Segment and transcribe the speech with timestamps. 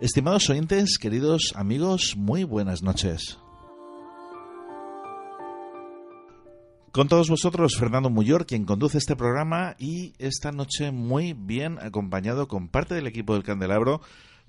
[0.00, 3.38] Estimados oyentes, queridos amigos, muy buenas noches.
[6.92, 12.46] Con todos vosotros, Fernando Muyor, quien conduce este programa y esta noche muy bien acompañado
[12.48, 14.00] con parte del equipo del Candelabro,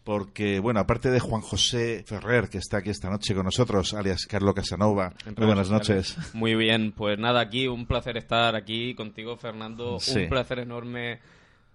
[0.04, 4.26] porque, bueno, aparte de Juan José Ferrer, que está aquí esta noche con nosotros, alias
[4.28, 6.16] Carlo Casanova, muy buenas noches.
[6.34, 10.22] Muy bien, pues nada, aquí un placer estar aquí contigo, Fernando, Sí.
[10.24, 11.20] un placer enorme.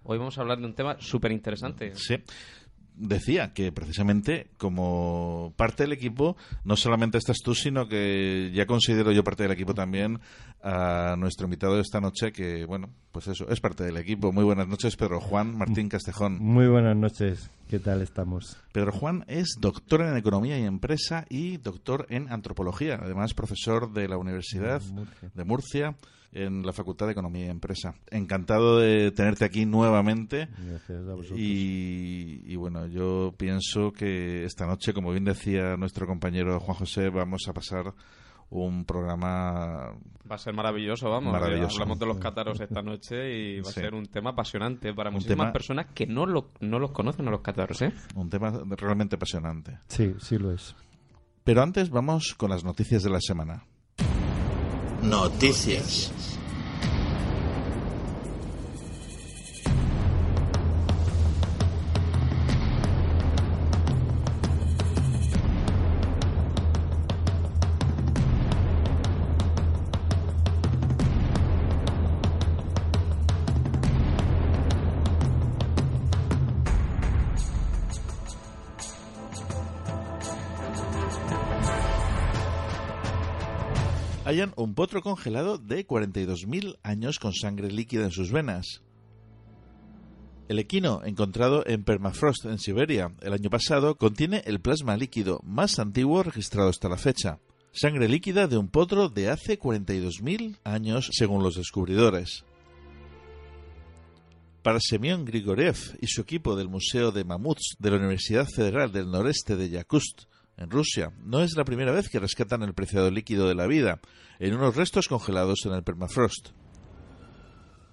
[0.03, 1.93] Hoy vamos a hablar de un tema súper interesante.
[1.95, 2.15] Sí.
[2.97, 9.11] Decía que precisamente como parte del equipo, no solamente estás tú, sino que ya considero
[9.11, 10.19] yo parte del equipo también
[10.63, 14.31] a nuestro invitado de esta noche, que bueno, pues eso, es parte del equipo.
[14.31, 16.37] Muy buenas noches, Pedro Juan Martín Castejón.
[16.39, 18.57] Muy buenas noches, ¿qué tal estamos?
[18.71, 24.07] Pedro Juan es doctor en Economía y Empresa y doctor en Antropología, además profesor de
[24.07, 25.31] la Universidad Murcia.
[25.33, 25.95] de Murcia
[26.35, 27.95] en la Facultad de Economía y Empresa.
[28.11, 30.47] Encantado de tenerte aquí nuevamente.
[30.57, 31.39] Gracias a vosotros.
[31.39, 37.09] Y, y bueno, yo pienso que esta noche, como bien decía nuestro compañero Juan José,
[37.09, 37.93] vamos a pasar
[38.51, 39.93] un programa
[40.29, 41.33] Va a ser maravilloso, vamos.
[41.33, 41.75] Maravilloso.
[41.77, 43.79] Hablamos de los cátaros esta noche y va Sí.
[43.79, 46.91] a ser un tema apasionante para Un muchísimas tema- personas que no, lo, no los
[46.91, 47.91] conocen a los cátaros, ¿eh?
[48.15, 49.79] un tema realmente apasionante.
[49.87, 50.75] Sí, sí lo es.
[51.43, 53.63] Pero antes vamos con las noticias de la semana.
[55.01, 56.34] Noticias.
[84.25, 88.81] Hallan un potro congelado de 42.000 años con sangre líquida en sus venas.
[90.47, 95.77] El equino, encontrado en permafrost en Siberia el año pasado, contiene el plasma líquido más
[95.77, 97.39] antiguo registrado hasta la fecha.
[97.71, 102.45] Sangre líquida de un potro de hace 42.000 años, según los descubridores.
[104.63, 109.11] Para Semyon Grigoriev y su equipo del Museo de Mamuts de la Universidad Federal del
[109.11, 110.23] Noreste de Yakutsk,
[110.57, 113.99] en Rusia, no es la primera vez que rescatan el preciado líquido de la vida
[114.39, 116.49] en unos restos congelados en el permafrost.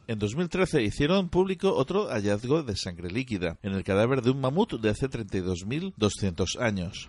[0.08, 4.80] En 2013 hicieron público otro hallazgo de sangre líquida en el cadáver de un mamut
[4.80, 7.08] de hace 32.200 años.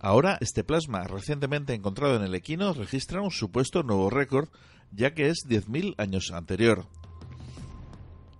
[0.00, 4.48] Ahora, este plasma recientemente encontrado en el equino registra un supuesto nuevo récord,
[4.92, 6.86] ya que es 10.000 años anterior.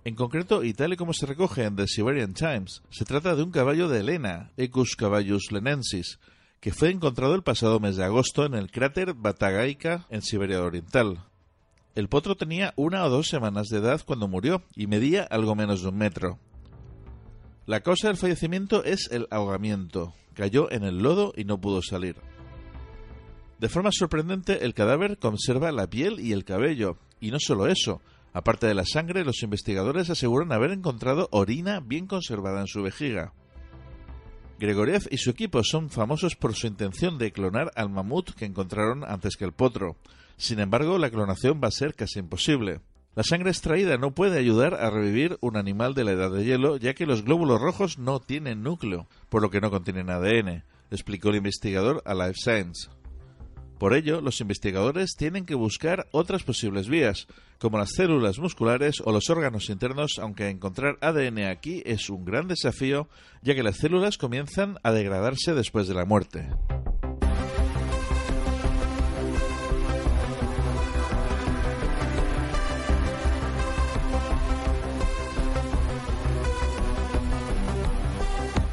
[0.07, 3.43] En concreto, y tal y como se recoge en The Siberian Times, se trata de
[3.43, 6.17] un caballo de Helena, Ecus caballus lenensis,
[6.61, 11.25] que fue encontrado el pasado mes de agosto en el cráter Batagaica en Siberia Oriental.
[11.93, 15.81] El potro tenía una o dos semanas de edad cuando murió y medía algo menos
[15.81, 16.39] de un metro.
[17.65, 20.13] La causa del fallecimiento es el ahogamiento.
[20.35, 22.15] Cayó en el lodo y no pudo salir.
[23.59, 26.97] De forma sorprendente, el cadáver conserva la piel y el cabello.
[27.19, 28.01] Y no solo eso.
[28.37, 33.33] Aparte de la sangre, los investigadores aseguran haber encontrado orina bien conservada en su vejiga.
[34.59, 39.03] Gregoriev y su equipo son famosos por su intención de clonar al mamut que encontraron
[39.03, 39.95] antes que el potro.
[40.37, 42.81] Sin embargo, la clonación va a ser casi imposible.
[43.15, 46.77] La sangre extraída no puede ayudar a revivir un animal de la edad de hielo,
[46.77, 51.29] ya que los glóbulos rojos no tienen núcleo, por lo que no contienen ADN, explicó
[51.29, 52.87] el investigador a Life Science.
[53.77, 57.27] Por ello, los investigadores tienen que buscar otras posibles vías,
[57.59, 62.47] como las células musculares o los órganos internos, aunque encontrar ADN aquí es un gran
[62.47, 63.07] desafío,
[63.43, 66.47] ya que las células comienzan a degradarse después de la muerte.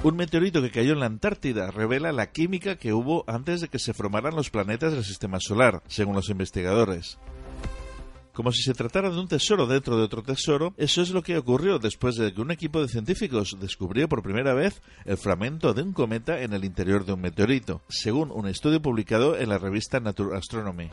[0.05, 3.79] Un meteorito que cayó en la Antártida revela la química que hubo antes de que
[3.79, 7.19] se formaran los planetas del sistema solar, según los investigadores.
[8.35, 11.39] Como si se tratara de un tesoro dentro de otro tesoro, eso es lo que
[11.39, 15.81] ocurrió después de que un equipo de científicos descubrió por primera vez el fragmento de
[15.81, 20.01] un cometa en el interior de un meteorito, según un estudio publicado en la revista
[20.01, 20.91] Nature Astronomy.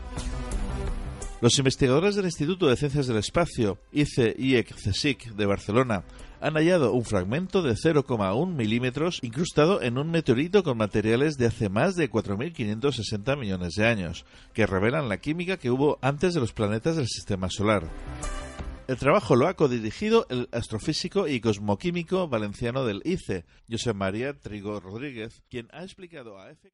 [1.42, 6.06] Los investigadores del Instituto de Ciencias del Espacio, ICE-IEC CSIC de Barcelona,
[6.42, 11.70] han hallado un fragmento de 0,1 milímetros incrustado en un meteorito con materiales de hace
[11.70, 16.52] más de 4.560 millones de años, que revelan la química que hubo antes de los
[16.52, 17.88] planetas del Sistema Solar.
[18.88, 24.80] El trabajo lo ha codirigido el astrofísico y cosmoquímico valenciano del ICE, José María Trigo
[24.80, 26.74] Rodríguez, quien ha explicado a EFE